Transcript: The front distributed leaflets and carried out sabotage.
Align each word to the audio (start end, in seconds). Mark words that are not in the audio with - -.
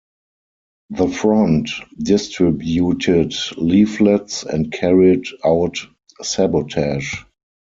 The 0.89 1.09
front 1.09 1.69
distributed 1.95 3.35
leaflets 3.55 4.41
and 4.41 4.73
carried 4.73 5.27
out 5.45 5.77
sabotage. 6.23 7.17